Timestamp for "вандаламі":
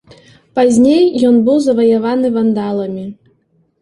2.39-3.05